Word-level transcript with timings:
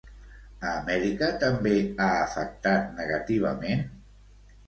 A 0.67 0.69
Amèrica 0.69 1.27
també 1.43 1.75
ha 2.05 2.09
afectat 2.23 2.89
negativament? 3.01 3.85